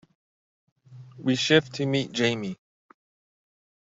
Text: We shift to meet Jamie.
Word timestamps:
We 1.19 1.35
shift 1.35 1.73
to 1.75 1.85
meet 1.85 2.11
Jamie. 2.11 2.57